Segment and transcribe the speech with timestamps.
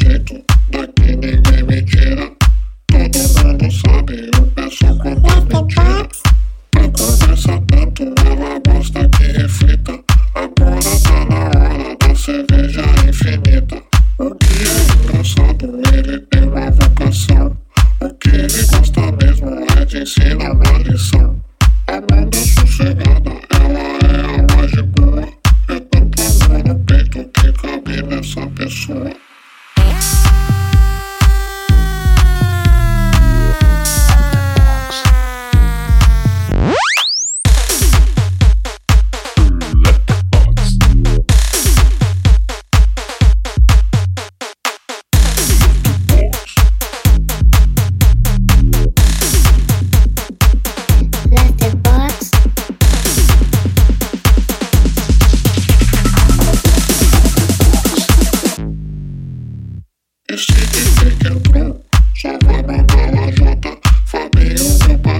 [0.00, 2.30] jeito, daqui ninguém me tira.
[2.88, 6.08] Todo mundo sabe, eu penso quando é mentira.
[6.70, 10.00] Pra conversar tanto, ela gosta que reflita.
[10.34, 13.82] Agora tá na hora da cerveja infinita.
[14.18, 17.56] O que é engraçado, ele tem uma vocação.
[18.00, 21.40] O que ele gosta mesmo é de ensinar uma lição.
[21.86, 23.19] Amanda sossegada.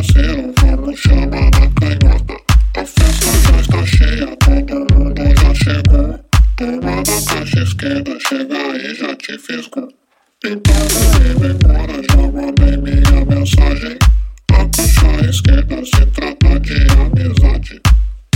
[0.00, 2.34] parceiro, vamos chamar na canhota.
[2.74, 6.18] A festa já está cheia, todo mundo já chegou.
[6.56, 9.88] Toma na caixa esquerda, chega aí, já te fisco.
[10.42, 13.98] Então vou indo embora, já mandei minha mensagem.
[14.52, 17.80] A caixa esquerda se trata de amizade.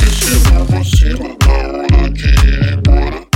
[0.00, 3.26] E se não vacila na hora de ir embora,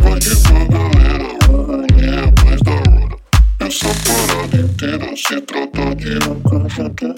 [0.00, 3.16] vai de com a galera, o rolê é mais da hora.
[3.60, 7.09] Essa parada inteira se trata de um conjunto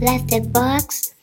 [0.00, 1.17] Left the box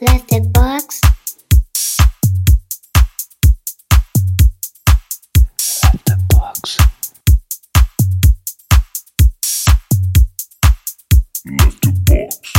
[0.00, 1.00] left the box.
[5.82, 6.78] Left the box.
[11.44, 12.49] Left the box.